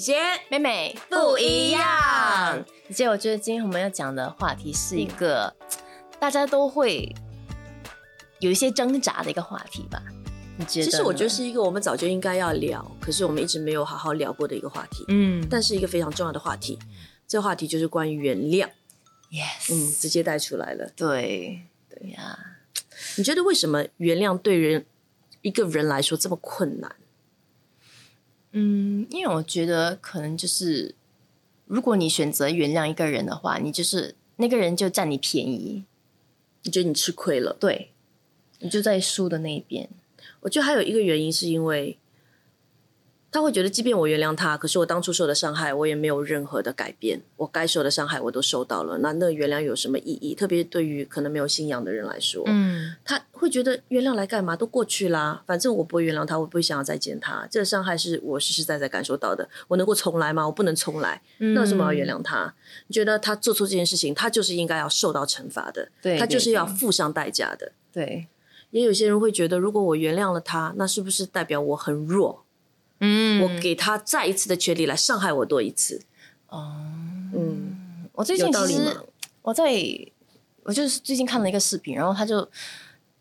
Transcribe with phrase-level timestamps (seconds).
[0.00, 2.64] 姐姐妹妹不一样。
[2.88, 5.54] 姐姐，我觉得今天我们要讲的话题是一个
[6.18, 7.14] 大家都会
[8.38, 10.02] 有一些挣扎的一个话题吧？
[10.56, 10.86] 你觉得？
[10.86, 16.78] 其实我觉得是一个我们早就应该要聊，可是我们一直没有好好聊过的一个话题，嗯但是一个非常重要的话题。
[17.28, 18.70] 这个话题就是关于原谅
[19.30, 20.90] ，，yes，嗯，直接带出来了。
[20.96, 21.60] 对
[21.90, 22.38] 对呀，
[23.18, 24.86] 你觉得为什么原谅对人
[25.42, 26.96] 一个人来说这么困难？
[28.52, 30.96] 嗯，因为我觉得可能就是，
[31.66, 35.84] 如果你选择原谅一个人的话，你就是那个人就占你便宜，
[36.64, 37.56] 你觉得你吃亏了？
[37.60, 37.92] 对，
[38.58, 39.88] 你就在输的那一边。
[40.40, 41.96] 我觉得还有一个原因是因为
[43.32, 50.34] 他会觉得，即便我原谅他，可是我当初受的伤害，我也没有任何的改变，我该受的伤害我都受到了，那那原谅有什么意义？
[50.34, 54.56] 特别对于可能没有信仰的人来说，嗯他会觉得原谅来干嘛？
[54.56, 57.46] 都过去啦，反正我不会原谅他，我不会想要再见他。
[57.50, 60.44] 这个伤害是我实实在在感受到的，我能够重来吗？
[60.44, 62.52] 我不能重来，那为什么要原谅他？
[62.88, 67.72] 你觉得他做错这件事情，他就是应该要受到惩罚的，对他就是要付上代价的。
[67.92, 68.26] 对，
[68.70, 72.44] 也有些人会觉得，如果我原谅了他，那是不是代表我很弱？
[73.00, 73.42] 嗯。
[73.42, 76.00] 我给他再一次的权利来伤害我多一次？
[76.48, 76.76] 哦，
[77.34, 78.96] 嗯，我最近其实
[79.42, 79.72] 我在
[80.64, 82.48] 我就是最近看了一个视频，然后他就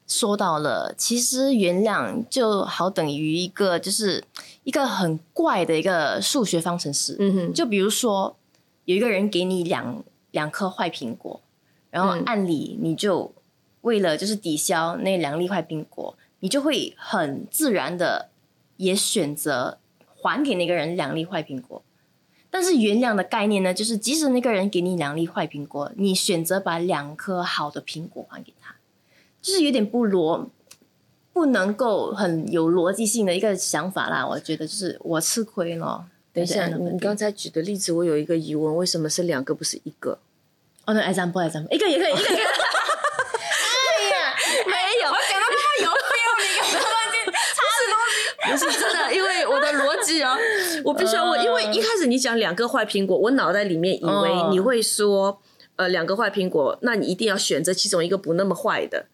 [0.08, 4.24] 说到了，其实原谅就好等于一个就是
[4.64, 7.16] 一个很怪的一个数学方程式。
[7.20, 8.36] 嗯哼，就比如说
[8.86, 11.40] 有一个人给你两两颗坏苹果，
[11.92, 12.24] 然后嗯。
[12.26, 13.32] 按理你就
[13.82, 18.30] 为了就是抵消那两粒坏苹果，你就会很自然的
[18.80, 19.78] 也选择
[20.16, 21.84] 还给那个人两粒坏苹果。
[22.50, 28.76] 但是原谅的概念呢，就是即使那个人给你两粒坏苹果，你选择把两颗好的苹果还给他，
[29.42, 30.48] 就是有点不逻，
[31.32, 34.26] 不能够很有逻辑性的一个想法啦。
[34.26, 36.06] 我觉得就是我吃亏了。
[36.34, 40.18] 等一下你刚才举的例子，我有一个疑问：为什么是两个不是一个？
[40.86, 42.38] 哦，那，example example，一个也可以，一个也可以。
[42.38, 42.44] 哎
[44.10, 44.34] 呀，
[44.66, 44.74] 没
[45.04, 47.16] 有，我讲到他有 feel，你突然间
[48.42, 50.38] 不是真的，因为我的逻辑啊，
[50.84, 55.42] 我必须要问，因为一开始你讲两个坏苹果，我脑袋里面以为嗯你会说，
[55.78, 59.06] 呃，两个坏苹果，那你一定要选择其中一个不那么坏的。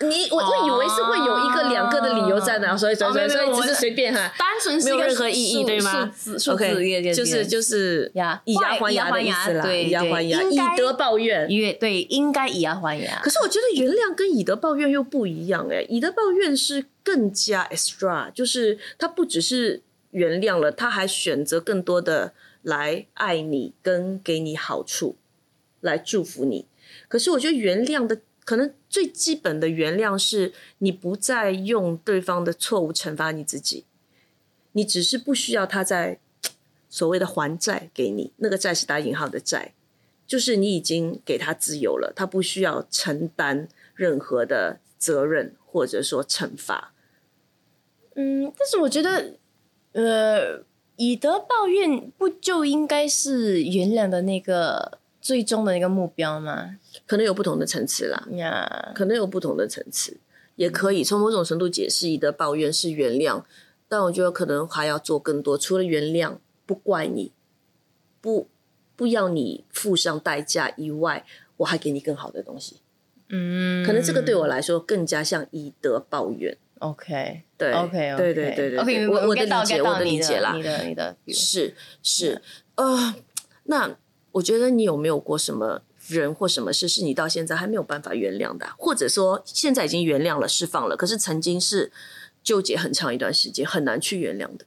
[0.00, 11.48] 你我我以为是会有一个两个的理由在哪，所以所以所以只是随便哈，单纯是任何意义，对吗数字数字就是就是呀以牙还牙的意思啦，对以牙还牙，以对应该德报怨。
[11.48, 13.30] 因为对，应该以牙还牙可。
[13.30, 25.16] 是我觉得原谅跟以德报怨又不一样哎、以德报怨是更加 extra，就是他不只是原谅了，他还选择更多的来爱你，跟给你好处，
[25.80, 26.66] 来祝福你。
[27.08, 33.84] 可是我觉得原谅的可能最基本的原谅是你不再用对方的错误惩罚你自己，
[34.72, 36.20] 你只是不需要他在
[36.88, 39.72] 所谓的还债给你，那个债是打引号的债，
[40.26, 46.92] 就是你已经给他自由了，他不需要承担任何的责任或者说惩罚。
[48.14, 49.34] 嗯，但是我觉得，
[49.92, 50.62] 呃，
[50.96, 56.76] 以德报怨不就应该是原谅的那个最终的一个目标吗？
[57.06, 60.18] 可能有不同的层次啦，呀，可能有不同的层次，
[60.56, 63.42] 也可以从某种程度解释以德报怨是原谅，
[63.88, 66.36] 但我觉得可能还要做更多，除了原谅，
[66.66, 67.32] 不怪你，
[68.20, 68.48] 不
[68.94, 71.24] 不要你付上代价以外，
[71.56, 72.82] 我还给你更好的东西。
[73.30, 76.54] 嗯，可能这个对我来说更加像以德报怨。
[76.80, 80.54] OK，对 OK，对对对对 OK，我我的理解我的理解啦。
[80.54, 82.42] 你的你的是是，
[82.74, 83.14] 呃，
[83.62, 83.96] 那
[84.34, 91.92] 我觉得你有没有过什么人或什么事是你到现在还没有办法原谅的啊、或者说现在已经原谅了、释放了，可是曾经是
[92.42, 94.66] 纠结很长一段时间，很难去原谅的，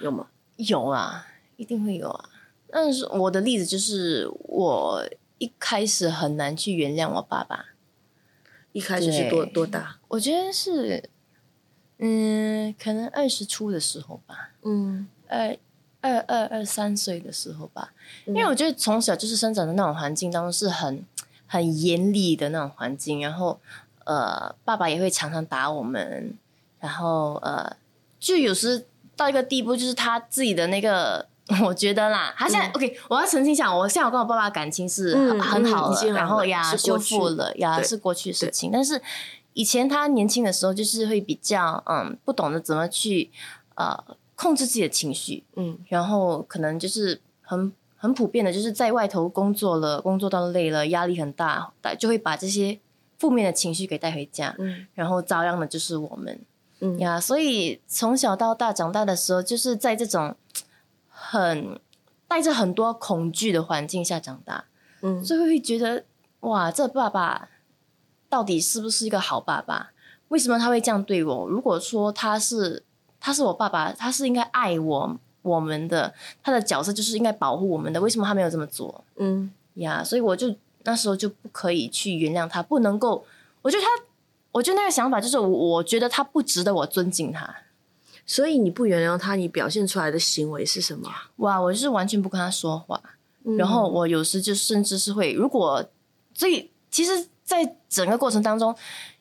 [0.00, 0.28] 有吗？
[0.56, 1.26] 有啊，
[1.56, 2.30] 一定会有啊。
[2.70, 5.04] 但是我的例子就是，我
[5.38, 7.66] 一开始很难去原谅我爸爸。
[8.72, 9.98] 一开始是多多大？
[10.06, 11.10] 我觉得是，
[11.98, 15.56] 嗯，可能二十出的时候吧，嗯二
[16.00, 17.92] 二二二三岁的时候吧。
[18.26, 21.04] 因为我觉得从小就是生长的那种环境当中是很
[21.46, 23.60] 很严厉的那种环境，然后
[24.04, 26.34] 呃，爸爸也会常常打我们，
[26.78, 27.76] 然后呃，
[28.18, 28.86] 就有时
[29.16, 31.28] 到一个地步，就是他自己的那个。
[31.64, 37.52] 我觉得啦，他现在、OK，我要澄清一下，我现在我跟我爸爸感情是很,、好了，嗯已经好了然后呀修复了。
[37.56, 39.02] 呀是过去的事情，但是
[39.54, 43.32] 以前他年轻的时候就是会比较嗯不懂得怎么去
[43.74, 43.98] 呃
[44.40, 52.80] 控制自己的情绪，嗯然后可能就是很很普遍的，就是在外头工作了，工作到累了，压力很大，就会把这些
[53.18, 56.40] 负面的情绪给带回家，嗯然后遭殃的就是我们
[56.78, 57.20] 嗯呀。
[57.20, 60.34] 所以从小到大长大的时候，就是在这种
[61.10, 61.78] 很
[62.26, 64.64] 带着很多恐惧的环境下长大，
[65.02, 66.04] 嗯所以会觉得
[66.40, 67.50] 哇，这爸爸
[68.30, 69.92] 到底是不是一个好爸爸？
[70.28, 71.46] 为什么他会这样对我？
[71.46, 72.84] 如果说他是
[73.20, 76.12] 他是我爸爸，他是应该爱我我们的，
[76.42, 83.24] 他的角色就是应该保护我们的，为什么他没有这么做嗯呀所以我就那时候就不可以去原谅他，不能够，
[83.62, 83.88] 我觉得他，
[84.52, 87.54] 我觉得那个想法就是我我觉得他不值得我尊敬他。
[88.26, 91.10] 所以你不原谅他，你表现出来的行为是什么？
[91.36, 93.00] 哇，我就是完全不跟他说话，
[93.44, 95.84] 嗯然后我有时就甚至是会，如果
[96.32, 98.74] 所以其实，在整个过程当中，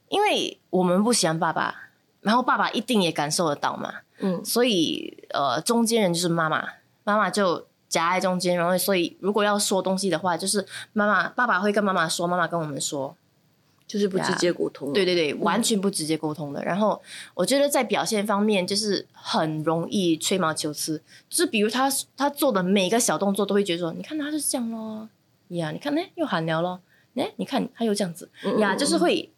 [0.09, 1.88] 因为我们不喜欢爸爸，
[2.21, 4.44] 然后爸爸一定也感受得到嘛，嗯。
[4.44, 6.68] 所以呃，中间人就是妈妈，
[7.04, 13.16] 妈妈就夹在中间，然后所以如果要说东西的话，就是妈妈爸爸会跟妈妈说，妈妈跟我们说，
[13.88, 14.94] 就是不直接沟通。
[14.94, 16.63] 对，对对，完全不直接沟通的。
[16.63, 17.01] 然后
[17.33, 25.10] 我觉得在表现方面，就是很容易吹毛求疵，就是比如他他做的每个小动作，都会觉得说，你看他就是这样咯，
[25.48, 26.81] 呀，你看呢又喊聊咯，
[27.16, 28.30] 哎，你看他又这样子，
[28.60, 29.31] 呀，就是会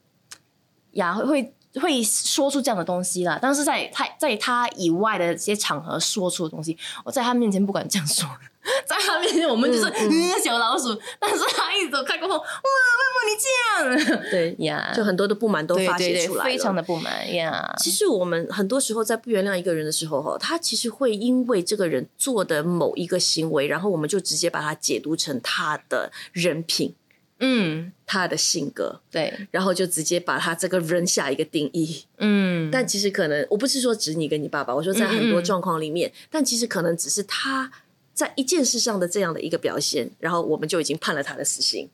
[0.92, 3.38] 呀会会会说出这样的东西啦。
[3.42, 8.28] 但是在他在他以外的一些场合说出的东西，我在他面前不敢这样说。
[8.86, 17.74] 在他面前，我们就是、嗯嗯小老鼠，但是他一走开过后，哇，为什么你这样， 对，呀， 就很多的不满都发泄出来了，非常的不满呀。
[17.80, 26.94] 其实我们很多时候在不原谅一个人的时候，哈，他其实会因为这个人做的某一个行为，然后我们就直接把它解读成他的人品、
[27.42, 32.06] 嗯，他的性格，对，然后就直接把他这个人下一个定义。
[32.20, 37.72] 嗯，但其实可能我不是说指你跟你爸爸，我说在很多状况里面，但其实可能只是他
[38.14, 41.90] 在一件事上的这样的一个表现，然后我们就已经判了他的死刑，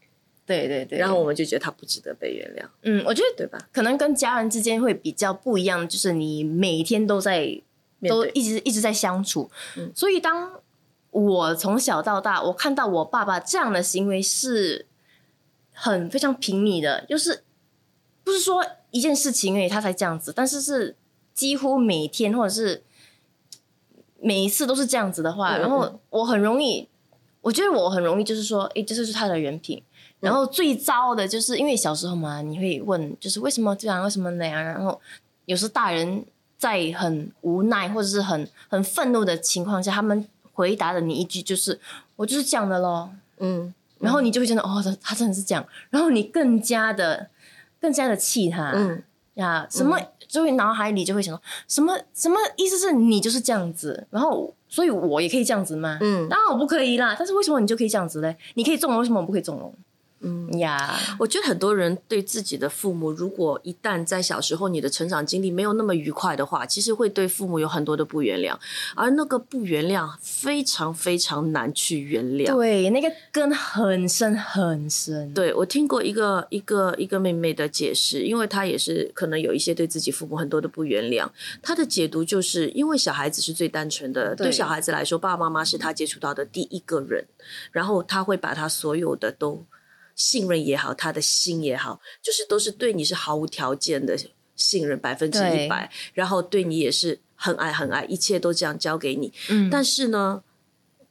[0.46, 3.58] 对对对，然后我们就觉得他不值得被原谅，嗯，我觉得对吧？
[3.72, 7.62] 可能跟家人之间会比较不一样，就是你每天都在
[8.08, 9.92] 都一直一直在相处，嗯。
[9.96, 10.52] 所以当
[11.12, 14.86] 我从小到大，我看到我爸爸这样的行为是
[15.80, 17.44] 很非常平米的，就是
[18.24, 20.96] 不是说一件事情而已他才这样子，但是是
[21.36, 22.84] 几乎每天或者是
[24.20, 25.62] 每一次都是这样子的话，嗯嗯。
[25.62, 26.88] 然后我很容易，
[27.42, 29.82] 我觉得我很容易就是说，诶，这就是他的人品。
[30.20, 35.00] 然后最糟的就是因为小时候嘛，你会问就是为什么这样，为什么那样，然后
[35.46, 36.26] 有时大人
[36.58, 41.80] 在很无奈或者是很很愤怒的情况下，他们回答的你一句就是
[42.16, 47.30] 我就是这样的咯，嗯，然后你就会觉得哦，他他真的是这样，然后你更加的
[47.80, 49.04] 更加的气他，嗯
[49.36, 55.98] 呀，什么就会脑海里就会想到什么什么意思是你就是这样子，然后所以我也可以这样子吗？
[56.02, 58.36] 嗯当然我不可以啦，但是为什么你就可以这样子嘞？
[58.56, 59.74] 你可以纵容，为什么我不可以纵容？
[60.22, 60.48] 嗯。
[60.60, 68.58] 呀，我觉得很多人对自己的父母，如果一旦在小时候你的成长经历没有那么愉快的话，其实会对父母有很多的不原谅，
[68.96, 72.56] 而那个不原谅非常非常难去原谅。
[72.56, 75.34] 对，那个根很深很深。
[75.34, 81.28] 对我听过一个一个一个妹妹的解释，因为她也是可能有一些对自己父母很多的不原谅。
[81.62, 87.26] 她的解读就是因为小孩子是最单纯的，对对小孩子来说，爸爸妈妈是他接触到的第一个人，
[87.72, 89.66] 然后他会把他所有的都
[90.18, 94.18] 信任也好，他的心也好，就是都是对你是毫无条件的
[94.56, 99.32] 信任，百分之一百，然后对你也是很爱很爱，一切都这样交给你。
[99.50, 100.42] 嗯，但是呢，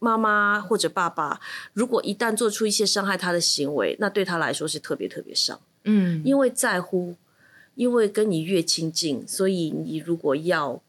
[0.01, 1.41] 妈妈或者爸爸
[1.73, 7.15] 如果一旦做出一些伤害他的行为，那对他来说是特别特别伤，嗯，因为在乎，
[7.77, 10.83] 因为跟你越亲近，所以你如果要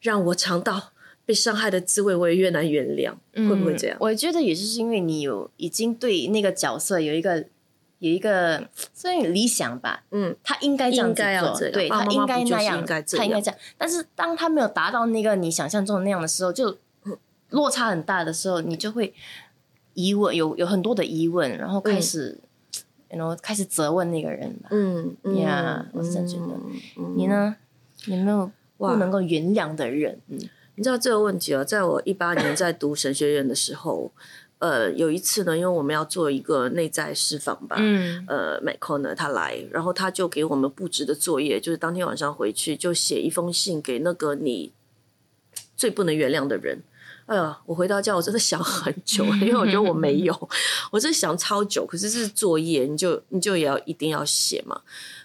[0.00, 0.89] 让我尝到
[1.30, 3.14] 被伤害的滋味，我也越难原谅，
[3.48, 3.96] 会不会这样？
[4.00, 7.36] 我觉得也是因为你有已经对那个角色有一个
[8.00, 13.60] 有一个所以理想吧，嗯，他应该这样子做，对他应该那样，他应该这样。
[13.78, 16.76] 但是当他没有达到那个你想象中的那样的时候，就
[17.50, 19.14] 落差很大的时候，你就会
[19.94, 22.40] 疑问，有有很多的疑问，然后开始，
[23.08, 24.70] 然后开始责问那个人吧。
[24.72, 26.58] 嗯呀 Yeah，我是这样觉得
[27.14, 27.54] 你呢？
[28.06, 30.18] 有没有不能够原谅的人？
[30.26, 30.40] 嗯
[30.80, 34.10] 你知道这个问题啊，在我一八年在读神学院的时候，
[34.60, 44.72] 呃，有一次呢，因为我们要做一个内在释放吧，嗯呃 m c c o n 呢，他来，然后他就给我们布置的作业，就是当天晚上回去就写一封信给那个你
[45.76, 46.82] 最不能原谅的人。
[47.26, 50.48] 哎呀，我回到家我真的想很久，因为我觉得我没有，
[50.90, 51.84] 我真的想超久。
[51.84, 54.80] 可是这是作业，你就你就也要一定要写嘛。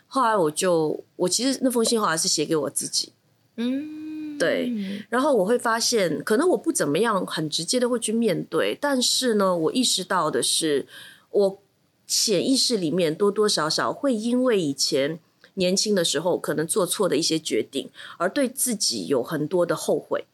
[0.08, 3.14] 后来我就我其实那封信后来是写给我自己，
[3.56, 4.05] 嗯，
[4.38, 4.72] 对
[5.10, 10.86] 然后我会发现，可能我不怎么样很直接的会去面对，但是呢，我意识到的是，
[11.32, 11.62] 我
[12.08, 15.20] 潜意识里面多多少少会因为以前
[15.56, 20.26] 年轻的时候可能做错的一些决定，而对自己有很多的后悔。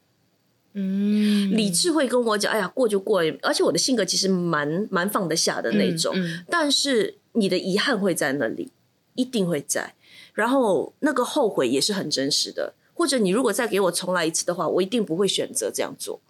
[0.74, 8.72] 嗯，理智会跟我讲，哎呀，过就过，而且我的性格其实蛮蛮放得下的那种，嗯嗯但是你的遗憾会在那里，
[9.16, 9.94] 一定会在，
[10.34, 12.74] 然后那个后悔也是很真实的。
[13.02, 16.22] 或者你如果再给我重来一次的话，我一定不会选择这样做。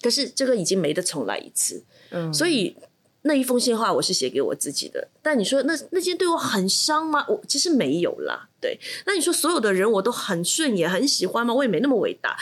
[0.00, 2.74] 可是这个已经没得重来一次，嗯所以
[3.20, 5.06] 那一封信话我是写给我自己的。
[5.20, 7.26] 但你说那那件对我很伤吗？
[7.28, 8.48] 我其实没有啦。
[8.58, 11.52] 对，那你说所有的人我都很顺眼、很喜欢吗？
[11.52, 12.34] 我也没那么伟大。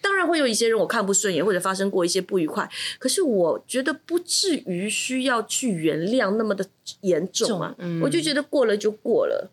[0.00, 6.64] 当然会有一些人我看不顺眼，或者发生过一些不愉快，可是我觉得不至于需要去原谅那么的
[7.00, 7.74] 严重啊。
[7.78, 9.50] 重嗯我就觉得过了就过了，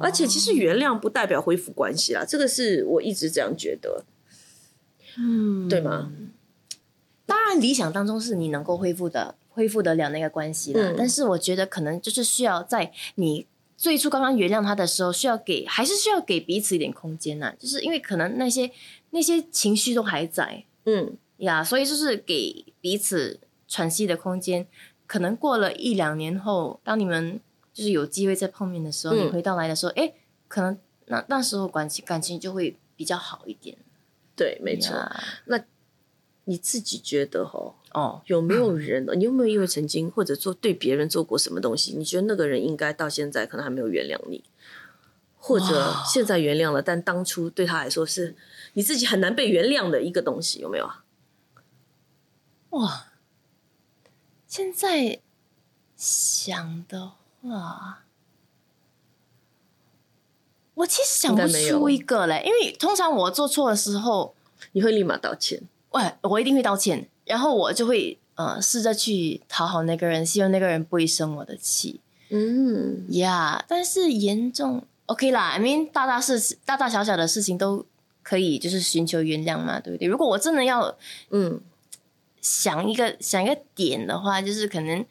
[0.00, 4.04] 而且其实原谅不代表恢复关系啦，这个是我一直这样觉得，
[5.18, 6.12] 嗯对吗？
[7.26, 10.92] 当然，理想当中是你能够恢复的，恢复得了那个关系的。
[10.92, 13.46] 嗯但是我觉得可能就是需要在你
[13.76, 18.70] 最初刚刚原谅他的时候，需要给还是需要给彼此一点空间呐、就是因为可能那些
[19.10, 24.66] 那些情绪都还在嗯呀，所以就是给彼此喘息的空间。
[25.06, 27.38] 可能过了一两年后，当你们
[27.74, 30.14] 就是有机会再碰面的时候，嗯你回到来的时候，哎，
[30.48, 33.76] 可能那那时候感情感情就会比较好一点。
[34.36, 34.96] 对，没错。
[35.44, 35.62] 那
[36.44, 39.06] 你自己觉得哈，哦，有没有人？
[39.18, 44.44] 你有没有因为曾经或者做对别人做过什么东西，你觉得那个人应该到现在可能还没有原谅你，
[45.36, 48.36] 或者哇现在原谅了，但当初对他来说是
[48.74, 51.04] 你自己很难被原谅的一个东西，有没有啊？
[52.70, 53.06] 哇，
[54.46, 55.20] 现在
[55.96, 57.12] 想的
[57.48, 58.04] 话，
[60.74, 64.34] 我其实想不出一个嘞，因为通常我做错的时候，
[64.72, 65.62] 你会立马道歉？
[65.90, 73.64] 喂，我一定会道歉，然后我就会呃试着去讨好那个人，希望那个人不会生我的气嗯，呀。
[73.68, 77.86] 但是严重 OK 啦，I mean 大大事大大小小的事情都
[78.22, 80.08] 可以就是寻求原谅嘛，对不对？
[80.08, 80.96] 如果我真的要
[81.30, 81.60] 嗯
[82.40, 85.04] 想一个想一个点的话，就是可能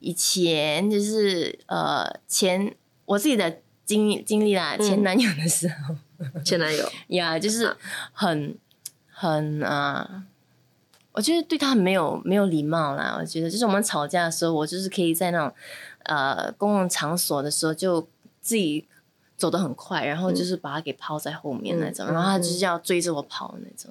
[0.00, 5.94] 以前就是呃前我自己的经经历啦，嗯前男友的时候
[6.44, 7.76] 前男友，呀就是啊
[8.12, 8.58] 很
[9.08, 10.24] 很啊、
[11.12, 13.16] 我觉得对他很没有没有礼貌啦。
[13.18, 15.54] 我觉得就是我们吵架的时候，我就是可以在那种
[16.04, 18.08] 呃公共场所的时候就
[18.40, 18.86] 自己。
[19.40, 23.90] 走得很快，然后就是把他给抛在后面那种，嗯然后他就是要追着我跑那种。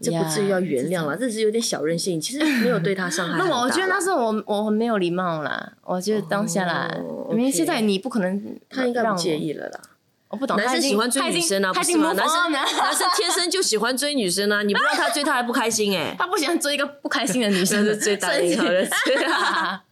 [0.00, 3.38] 这不至于要原谅了，这是有点小任性，其实 没有对他伤害。
[3.38, 9.80] 那我我觉得那时候我我很没有礼貌啦，我觉得当下啦，哦因为现在你不可能他应该不介意，了啦。
[10.28, 12.12] 我不懂，男生喜欢追女生啊，不是吗？
[12.12, 19.82] 男生男生天生就喜欢追女生啊，你不让他追，他还不开心哎、 他不喜欢追一个不开心的女生，这是最大的一好的 呀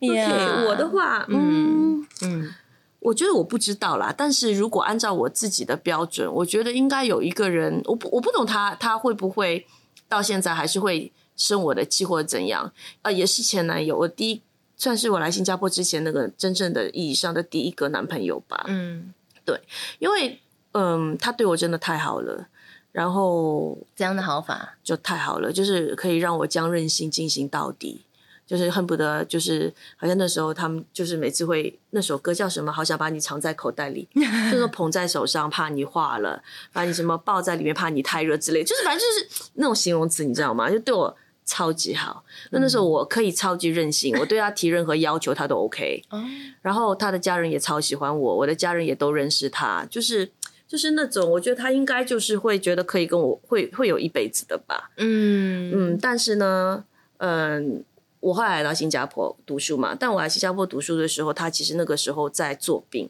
[0.00, 2.52] OK，我的话，嗯，嗯
[3.00, 4.14] 我觉得我不知道啦。
[4.16, 9.66] 但是如果按照我自己的标准，我觉得应该有一个人，我不我不懂他他会不会
[10.08, 12.72] 到现在还是会生我的气或者怎样？
[13.02, 14.42] 呃，也是前男友，我第一
[14.76, 18.64] 算是我来新加坡之前那个真正的意义上的第一个男朋友吧。
[18.68, 19.12] 嗯，
[19.44, 19.60] 对
[19.98, 20.40] 因为
[20.72, 22.46] 嗯，他对我真的太好了，
[22.92, 28.04] 然后这样的好法，就太好了，就是可以让我将任性进行到底，
[28.50, 34.08] 就是恨不得就是好像那时候他们就是每次会那首歌叫什么，好想把你藏在口袋里，
[34.50, 36.42] 就是捧在手上怕你化了，
[36.72, 40.68] 把你什么抱在里面怕你太热之类，就是反正就是那种形容词，你知道吗？
[40.68, 42.24] 就对我超级好。
[42.50, 46.20] 那那时候我可以超级任性，我对他提任何要求他都 OK， 哦，
[46.60, 50.32] 然后他的家人也超喜欢我，我的家人也都认识他，就是。
[50.70, 56.84] 就是那种，我觉得他应该就是会觉得可以跟我会会有一辈子的吧，嗯嗯，但是呢，
[57.16, 57.82] 嗯，
[58.20, 63.08] 我后来来到新加坡读书嘛，但我来新加坡读书的时候，他其实那个时候在做病，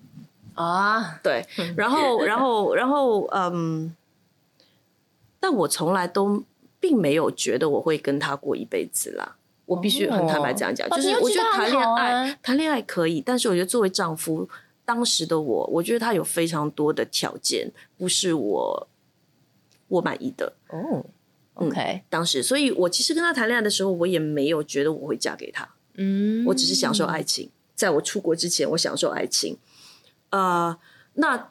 [0.54, 1.44] 啊，对，
[1.76, 3.94] 然后，然后，然后，嗯，
[5.40, 6.44] 但我从来都
[6.78, 9.36] 并没有觉得我会跟他过一辈子啦。
[9.66, 14.48] 我必须很坦白这样讲，哦就是我觉得谈恋爱谈恋爱可以，但是我觉得作为丈夫，
[14.84, 18.88] 当时的我，我觉得他有非常多的条件，不是我
[19.86, 20.52] 我满意的。
[20.70, 21.04] 哦
[21.60, 25.68] ，OK，当时，所以我其实跟他谈恋爱的时候，我也没有觉得我会嫁给他。
[25.94, 27.50] 嗯，我只是享受爱情。
[27.74, 29.56] 在我出国之前，我享受爱情。
[30.30, 30.76] 呃，
[31.14, 31.50] 那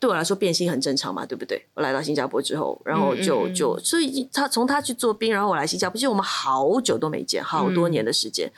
[0.00, 1.64] 对我来说变心很正常嘛，对不对？
[1.74, 8.50] 我来到新加坡之后，然后就就所以他从他去做兵，然后我来新加坡，其实我们好久都没见，好多年的时间。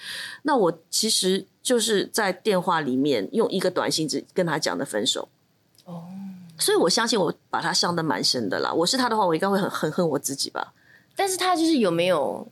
[0.43, 5.29] 那我其实就是在电话里面用一个短信只跟他讲的分手。
[5.85, 6.03] 哦，
[6.59, 8.73] 所以我相信我把他伤的蛮深的啦。
[8.73, 10.73] 我是他的话，我应该会很很恨我自己吧。
[11.15, 12.47] 但是他就是有没有，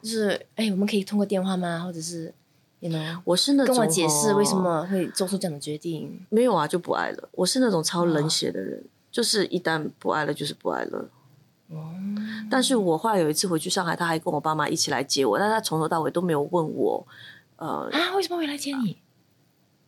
[0.00, 1.82] 就是哎，我们可以通过电话吗？
[1.84, 2.32] 或者是
[2.80, 6.24] ，you know，我是那种跟我解释哦为什么会做出这样的决定。
[6.30, 7.28] 没有啊，就不爱了。
[7.32, 11.08] 我是那种超哦冷血的人，就是一旦不爱了，就是不爱了。
[11.68, 11.92] 哦，
[12.50, 17.06] 但是我后来有一次回去上海，他还跟我爸妈一起来接我，但他从头到尾都没有问我，
[17.56, 18.98] 呃，啊，为什么会来接你？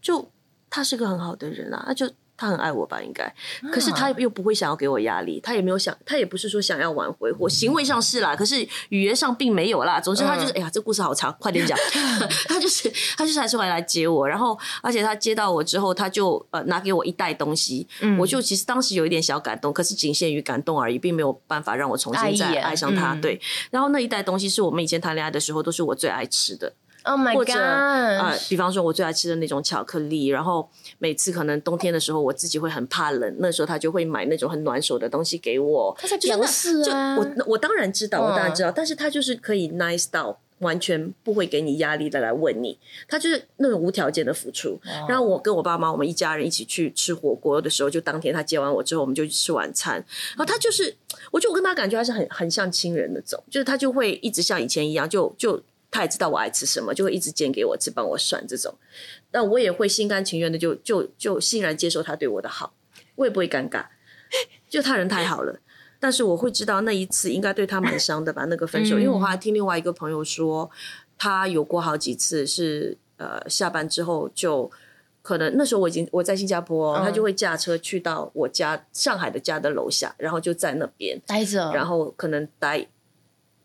[0.02, 0.28] 就
[0.68, 3.35] 他是个很好的人啊，他就他很爱我吧，应该。
[3.73, 10.00] 可是他啊又不会想要给我压力，他也没有想，他也不是说想要挽回我，行为上是啦，可是语言上并没有啦。
[10.00, 11.76] 总之他就是，嗯哎呀，这故事好长，快点讲。
[12.49, 23.14] 他就是他就是还是会来接我，然后而且他接到我之后，他就呃拿给我一袋东西，嗯我就其实当时有一点小感动，可是仅限于感动而已，并没有办法让我重新再爱上他。
[23.14, 23.40] 嗯对，
[23.71, 26.73] 然后那一袋东西是我们以前谈恋爱的时候都是我最爱吃的。
[27.05, 27.52] Oh my 或者！
[27.55, 35.97] 呃，比方说我最爱吃的那种巧克力，然后每次可能冬天的时候，我自己会很怕冷，那时候他就会买那种很暖手的东西给我。
[35.99, 42.76] 他在就是那表示啊就我我当然知道，我当然嗯知道，但是他就是可以 nice 到完全不会给你压力的来问你，
[43.07, 44.78] 他就是那种无条件的付出。
[45.09, 49.95] 然后我跟我爸妈，我们一家人一起去吃火锅的时候，就当天他接完我之后，我们就去吃晚餐。
[50.37, 50.95] 然后他就是，
[51.31, 58.75] 我觉得我跟他感觉还是很很像亲人那种，就是他就会一直像以前一样，就就他也知道我爱吃什么，就会一直煎给我吃，帮我算这种。
[59.33, 62.75] 那我也会心甘情愿的就就就欣然接受他对我的好，
[63.14, 63.87] 我也不会尴尬，
[64.68, 65.61] 就他人太好了。
[66.00, 70.71] 但是我会知道那一次应该对他蛮伤的吧，那个分手，因为我后来听另外一个朋友说，
[71.18, 74.71] 他有过好几次是呃下班之后就
[75.23, 82.87] 可能那时候我已经我在新加坡他就会驾车去到我家上海的家的楼下，然后就在那边，待着，然后可能待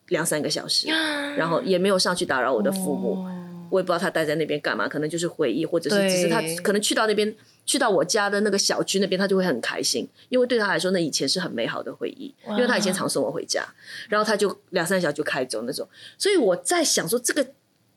[0.08, 0.88] 两三个小时，
[1.38, 3.26] 然后也没有上去打扰我的父母。
[3.26, 7.36] 哦我也不知道他待在那边干嘛，可能就是回忆，或者是只是他可能去到那边，
[7.66, 13.66] 去到我家的那个小区那边，他就会很开心，因为对他来说，那以前是很美好的回忆，因为他以前常送我回家，
[14.10, 15.88] 然后他就两三小时就开走那种，
[16.20, 17.48] 所以我在想说，这个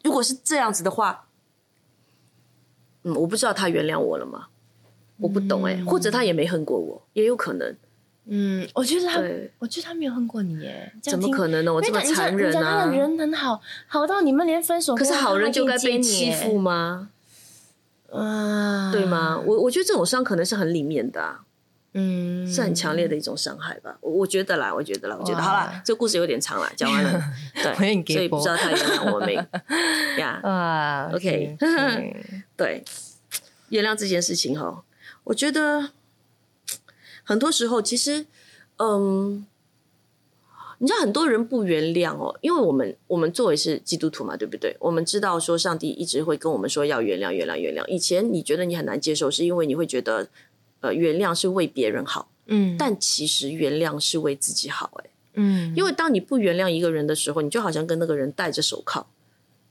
[0.03, 1.27] 如果是这样子的话，
[3.03, 4.47] 嗯，我不知道他原谅我了吗？
[5.19, 7.77] 我不懂哎、或者他也没恨过我，也有可能，
[8.29, 11.73] 嗯，我觉得他对，我觉得他没有恨过你耶，怎么可能呢？
[11.73, 12.87] 我这么残忍啊他！
[12.91, 17.11] 的人很好，好到你们连分手，可是好人就该被欺负吗？
[18.13, 19.41] 啊，对吗？？
[19.45, 21.41] 我我觉得这种伤可能是很里面的、啊。
[21.99, 27.23] 嗯，是很强烈的一种伤害吧，我我觉得啦，我觉得啦，我觉得好啦，这故事有点长了，讲完了，
[27.57, 29.33] 对，所以不知道他原谅我没
[30.21, 30.39] 呀？
[30.43, 31.57] 啊 OK
[32.55, 32.85] 对，
[33.71, 34.83] 原谅这件事情哈，
[35.25, 35.89] 我觉得
[37.27, 38.25] 很多时候其实，
[38.79, 39.45] 嗯，
[40.79, 44.77] 你知道很多人不原谅哦，因为我们我们作为是基督徒嘛，对不对？
[44.79, 47.85] 我们知道说上帝一直会跟我们说要原谅，原谅，原谅。
[47.89, 50.29] 以前你觉得你很难接受，是因为你会觉得，
[50.81, 52.31] 呃，原谅是为别人好。
[52.47, 59.05] 嗯，但其实原谅是为自己好、欸，嗯，因为当你不原谅一个人的时候，你就好像跟那个人戴着手铐，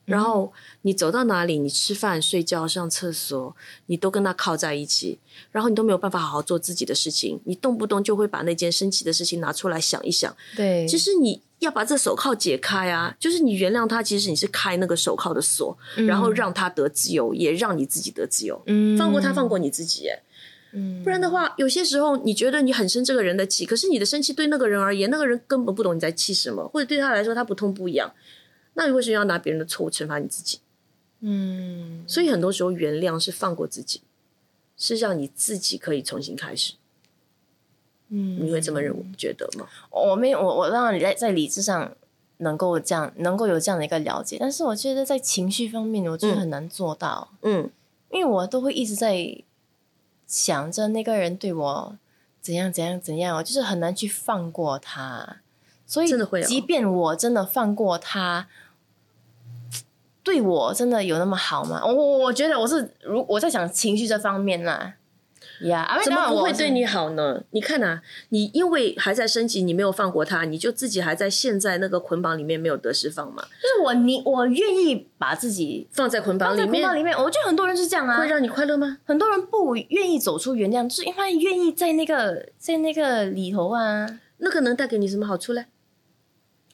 [0.06, 3.56] 然后你走到哪里，你吃饭、睡觉、上厕所，
[3.88, 5.20] 你都跟他靠在一起，
[5.52, 10.36] 然后你都没有办法好好做自己的事情，你动不动就会把那件生气的事情拿出来想一想。
[10.56, 18.62] 对，其实你要把这手铐解开啊，就是你原谅他，其实你是开那个手铐的锁，然后让他得自由，也让你自己得自由。
[18.68, 20.22] 嗯放过他，放过你自己，哎。
[20.78, 28.12] 嗯不然的话，有些时候你觉得你很生这个人的气，可是你的生气对那个人而言，那个人根本不懂你在气什么，或者对他来说他不痛不痒，
[28.76, 30.60] 那你为什么要拿别人的错误惩罚你自己？
[31.22, 34.02] 嗯，所以很多时候原谅是放过自己，
[34.78, 36.74] 是让你自己可以重新开始。
[38.10, 39.66] 嗯你会这么认为觉得吗？
[39.90, 41.92] 我没有，我我让你在在理智上
[42.38, 47.72] 能够这样，能够有这样的一个了解，但是我觉得在情绪方面，我觉得嗯很难做到，嗯
[48.12, 49.42] 因为我都会一直在
[50.28, 51.98] 想着那个人对我
[52.42, 55.38] 怎样怎样怎样，我就是很难去放过他，
[55.88, 58.48] 所以真的会哦即便我真的放过他。
[60.26, 61.80] 对我真的有那么好吗？
[61.86, 64.96] 我我我觉得我是如我在想情绪这方面啦，
[65.62, 66.84] 呀、啊，怎么不会对你？
[66.86, 67.44] 好呢？
[67.52, 73.44] 你看啊，你因为还在升级，你没有放过他，你就自己还在陷在那个捆绑里面没有得释放嘛？
[73.62, 78.98] 就是我你我愿意把自己放在捆绑放在里面，捆绑里面，我觉得很多人是这样啊会，让你快乐吗？
[79.06, 84.20] 很多人不愿意走出原谅，就是因为他愿意在那个在那个里头啊。
[84.38, 85.68] 那个能带给你什么好处嘞？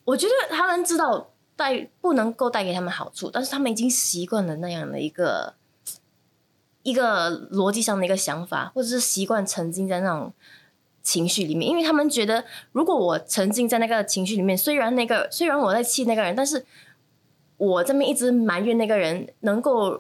[0.04, 1.31] 我觉得他能知道
[1.62, 5.54] 带不能够带给他们好处，但是他们已经习惯了那样的一个
[6.84, 10.34] 一个逻辑上的一个想法，或者是习惯沉浸在那种
[11.04, 16.65] 情绪里面，因为他们觉得，如果我沉浸在那个情绪里面，虽然那个虽然我在气那个人，但是
[17.58, 19.91] 我这边一直埋怨那个人，能够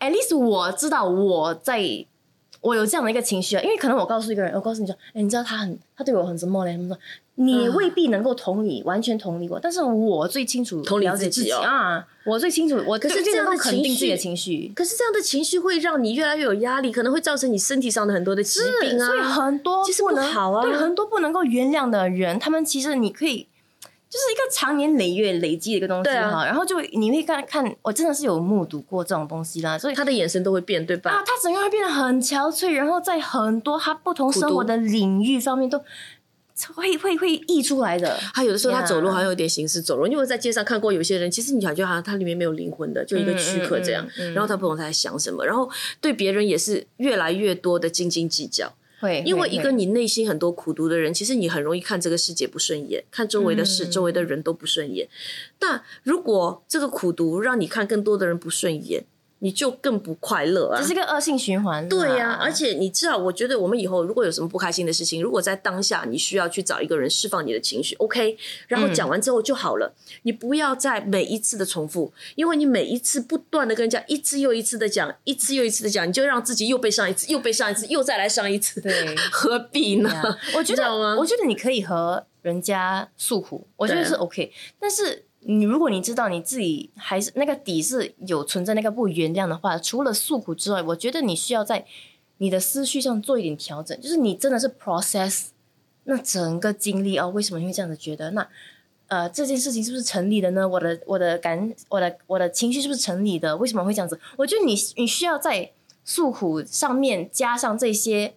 [0.00, 2.06] at least 我知道我在。
[2.62, 6.72] 我有这样的一个情绪啊，因为可能我告诉一个人，我告诉你说，哎，你知道他很，他对我很什么嘞？
[6.72, 6.98] 他们说
[7.36, 14.72] 你未必能够同理，完全同理我，但是我最清楚同理了解自己啊，我最清楚，我可是这样的能够肯定情自己的绪情绪。
[14.74, 19.06] 可是这样的情绪会让你越来越有压力，可能会造成你身体上的很多的疾病啊。
[19.06, 23.46] 所以很多其实不不能好啊对很多不能够原谅的人，他们其实你可以。
[24.08, 31.10] 就是一个长年累月累积的一个东西哈，然后就你会看看，我真的是有目睹过这种东西啦，所以他的眼神都会变，对吧？
[31.10, 35.82] 啊，他整个人变得很憔悴，然后在很多他不同生活的领域方面都
[36.74, 38.18] 会会会溢出来的。
[38.34, 48.74] 他有的时候他走路好像有点行尸走肉，因为我在街上看过有些人，其实你感觉好像他里面没有灵魂的，就一个躯壳这样，嗯嗯嗯嗯然后他不懂他在想什么，然后对别人也是越来越多的斤斤计较。
[48.98, 55.06] 会，因为一个你内心很多苦毒的人，其实你很容易看这个世界不顺眼，看周围的事、嗯周围的人都不顺眼。
[55.58, 59.04] 但如果这个苦毒让你看更多的人不顺眼，
[59.40, 60.86] 你就更不快乐啊这！
[60.86, 61.88] 是个恶性循环啦。
[61.88, 69.94] 对呀、而且你知道，我觉得我们以后如果有什么不开心的事情，如果在当下你需要去找一个人释放你的情绪，OK，然后讲完之后就好了。
[70.22, 80.10] 你不要再每一次的重复，因为你每一次不断的跟人家一次又一次的讲，一次又一次的讲，你就让自己又被上一次，又被上一次，又再来上一次，对何必呢？
[80.56, 84.50] 我觉得我觉得你可以和人家诉苦，我觉得是 OK。
[84.80, 91.86] 但是你如果你知道你自己还是那个底是有存在那个不原谅的话，除了诉苦之外，我觉得你需要在
[92.38, 95.46] 你的思绪上做一点调整，就是你真的是 process
[96.04, 98.32] 那整个经历哦，为什么会这样子觉得？
[98.32, 98.46] 那
[99.08, 100.68] 呃，这件事情是不是成立的呢？
[100.68, 103.56] 我的我的感我的我的情绪是不是成立的？
[103.56, 104.18] 为什么会这样子？
[104.36, 105.70] 我觉得你你需要在
[106.04, 108.34] 诉苦上面加上这些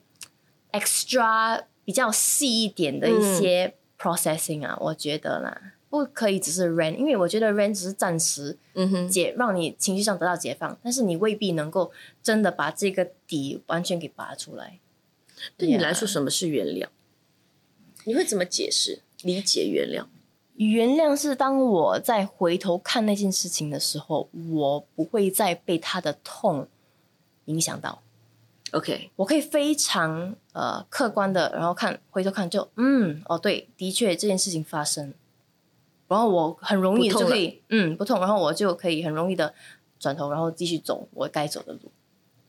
[0.71, 14.79] extra 比较细一点的一些 processing 啊，我觉得啦，不可以只是 rain，因为我觉得 rain 只是暂时嗯哼，解让你情绪上得到解放，但是你未必能够真的把这个底完全给拔出来。
[15.57, 16.87] 对你来说什么是原谅？
[18.05, 20.05] 你会怎么解释、理解原谅？
[20.55, 26.67] 原谅是当我在回头看那件事情的时候，我不会再被他的痛
[27.45, 28.01] 影响到。
[28.71, 35.13] OK，我可以非常呃客观的，然后看回头看就嗯哦对，的确这件事情发生，
[36.09, 39.53] 然后我很容易就可以嗯不痛，然后我就可以很容易的
[39.99, 41.79] 转头，然后继续走我该走的路。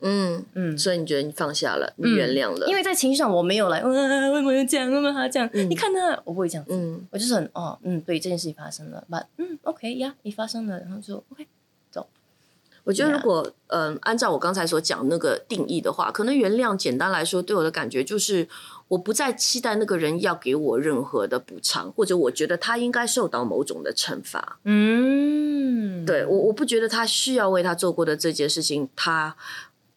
[0.03, 3.90] 嗯，嗯，所以你觉得你放下了，你嗯原谅了，因为在情绪上我没有来，嗯、
[4.33, 4.88] 为什么要这样？
[4.88, 5.46] 为什么他这样？
[5.53, 11.50] 你看他，我不会这样子，嗯，我就是很哦嗯对这件事情发生了，but 嗯 OK 呀，你发生了，然后就 OK 走。
[12.85, 18.49] 我觉得如果嗯、按照我刚才所讲那个定义的话，可能原谅简单来说，对我的感觉就是
[18.88, 24.59] 我不再期待那个人要给我任何的补偿，或者我觉得他应该受到某种的惩罚。
[24.64, 29.37] 嗯，对我，我不觉得他需要为他做过的这件事情，他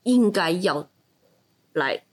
[0.03, 0.87] 应该要
[1.73, 2.03] 来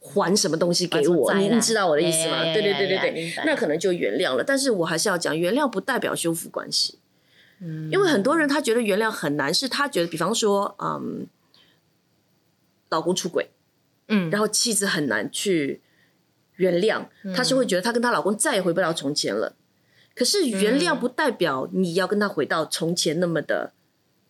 [0.00, 1.02] 还什么东西给我。
[1.02, 2.42] 还什么债啦你你知道我的意思吗？
[2.44, 4.42] 对对对对对那可能就原谅了。
[4.42, 6.98] 但是我还是要讲，原谅不代表修复关系。
[7.64, 11.26] 嗯因为很多人他觉得原谅很难，是他觉得，比方说，嗯，
[12.90, 13.48] 老公出轨，
[14.08, 15.80] 嗯然后妻子很难去
[16.56, 19.56] 原谅，她是会觉得她跟她老公再也回不了从前了。
[20.14, 23.72] 可是原谅不代表你要跟他回到从前那么的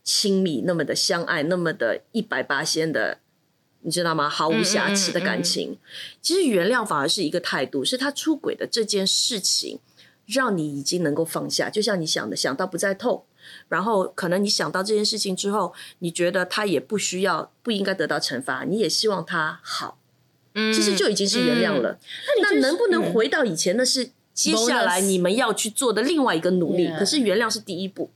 [0.03, 3.19] 亲密，那么的相爱，那么的一百八仙的，
[3.83, 4.27] 你知道吗？
[4.27, 5.77] 毫无瑕疵的感情。
[6.23, 9.79] 其实原谅反而是一个态度，是他出轨的这件事情，
[10.27, 11.69] 让你已经能够放下。
[11.69, 13.25] 就像你想的，想到不再痛。
[13.69, 19.99] 然后可能你想到这件事情之后，你觉得他也不需要、不应该得到惩罚，你也希望他好，
[20.55, 21.99] 嗯其实就已经是原谅了。
[22.41, 23.77] 那就是能不能回到以前？
[23.77, 26.89] 那是接下来你们要去做的另外一个努力。
[26.99, 28.11] 可是原谅是第一步，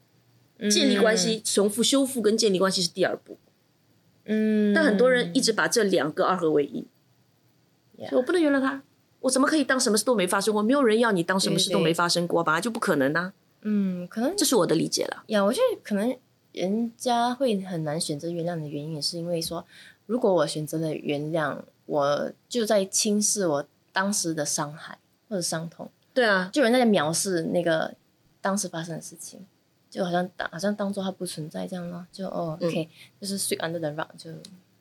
[0.70, 3.36] 建立关系、重复修复跟建立关系是第二步。
[4.24, 6.86] 嗯，但很多人一直把这两个二合为一
[7.98, 8.82] ，Yeah 所以我不能原谅他。
[9.20, 10.62] 我怎么可以当什么事都没发生过？
[10.62, 13.32] 没有人要你当什么事都没发生过，本来就不可能啊！
[13.62, 15.24] 嗯，可能这是我的理解了。
[15.26, 16.16] 呀，我觉得可能
[16.52, 19.64] 人家会很难选择原谅的原因，也是因为说，
[20.06, 27.94] 如果我选择了原谅，我就在轻视我当时的伤害或者伤痛，对啊，就有人在藐视那个
[28.40, 29.44] 当时发生的事情，
[29.90, 32.88] 就好像当好像当做它不存在这样咯，就哦、嗯 o k
[33.20, 34.30] 就是 sweep under the rug，就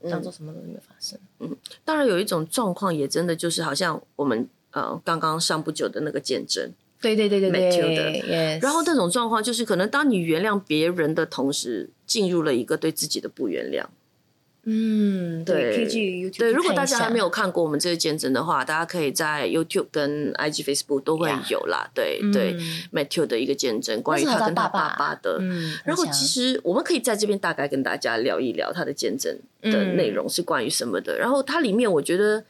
[0.10, 1.18] 当做什么都没有发生。
[1.40, 13.86] 嗯当然有一种状况也真的就是好像我们呃刚刚上不久的那个见证，对对对对对，然后那种状况就是可能当你原谅别人的同时，进入了一个对自己的不原谅。
[14.70, 21.90] 嗯，对，对可以去 YouTube 对，如果大家还没有看过我们这个见证的话，大家可以在 YouTube 跟 IG、Facebook 都会有啦。
[21.94, 25.38] 对、对嗯，Matthew 的一个见证，关于他跟他爸爸的。
[25.40, 31.18] 嗯，然后其实我们可以在这边大概跟大家聊一聊他的见证的嗯内容是关于什么的。
[31.18, 32.44] 然后它里面我觉得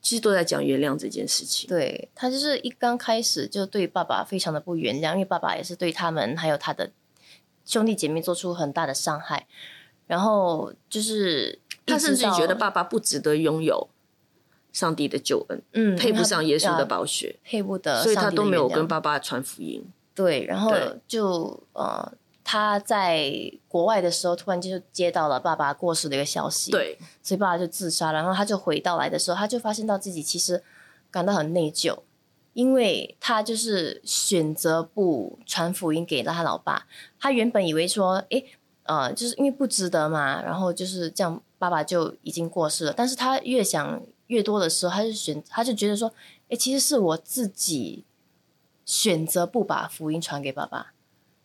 [0.00, 1.68] 其实都在讲原谅这件事情。
[1.68, 6.92] 对他就是一刚开始就对爸爸非常的不原谅，因为爸爸也是对他们还有他的
[7.64, 9.48] 兄弟姐妹做出很大的伤害，
[10.06, 13.88] 然后就是他甚至觉得爸爸不值得拥有
[14.72, 19.84] 上帝的救恩，嗯配不上耶稣的宝，血，配不得，所以他都没有跟爸爸传福音。
[20.14, 20.72] 对，然后
[21.06, 28.14] 就呃他在国外的时候，突然间就接到了爸爸过世的一个消息，，对，所以爸爸就自杀了。
[28.14, 30.62] 然后他就回到来的时候，他就发现到自己其实
[31.10, 31.98] 感到很内疚，
[32.52, 36.86] 因为他就是选择不传福音给了他老爸。
[37.18, 38.46] 他原本以为说，诶，
[38.86, 42.94] 呃，就是因为不值得嘛，然后就是这样，爸爸就已经过世了。
[42.96, 46.12] 但是他越想越多的时候，他就选，他就觉得说，
[46.48, 48.04] 诶，其实是我自己
[48.84, 50.92] 选择不把福音传给爸爸，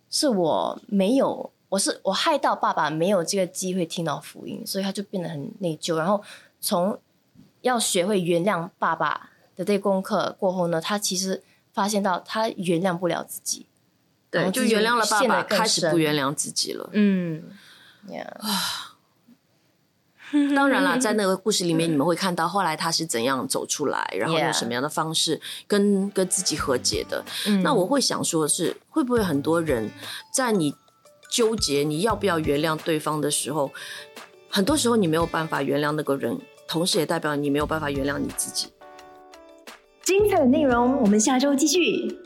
[0.10, 5.96] 是我没有，我是我害到爸爸没有这个机会听到福音，所以他就变得很内疚。
[5.96, 6.22] 然后
[6.60, 6.98] 从
[7.62, 11.42] 要学会原谅爸爸的这功课过后呢，他其实
[11.74, 13.66] 发现到他原谅不了自己，
[14.32, 16.90] 对，就原谅了爸爸，开始不原谅自己了。
[16.94, 17.44] 嗯
[18.08, 18.26] ，yeah,
[20.56, 27.22] 当然啦，在那个故事里面，你们会看到后来他是怎样走出来，然后用什么样的方式跟跟自己和解的。
[27.46, 29.92] 嗯那我会想说的是，会不会很多人
[30.34, 30.74] 在你
[31.30, 33.70] 纠结你要不要原谅对方的时候，
[34.50, 38.70] 很多时候你没有办法原谅那个人，同时也代表你没有办法原谅你自己。
[40.04, 42.18] 精彩的内容，我们下周继续。